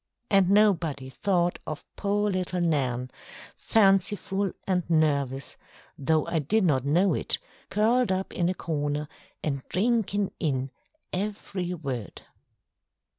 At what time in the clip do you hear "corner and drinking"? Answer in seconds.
8.55-10.31